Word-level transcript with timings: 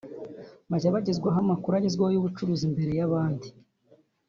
bazajya 0.69 0.95
bagezwaho 0.95 1.37
amakuru 1.45 1.73
agezweho 1.75 2.11
y’ubucuruzi 2.13 2.65
mbere 2.73 2.91
y’abandi 2.99 3.47